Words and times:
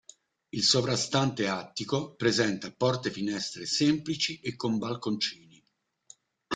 Il 0.49 0.63
sovrastante 0.63 1.47
attico 1.47 2.15
presenta 2.15 2.71
porte-finestre 2.71 3.67
semplici 3.67 4.39
e 4.39 4.55
con 4.55 4.79
balconcini. 4.79 5.63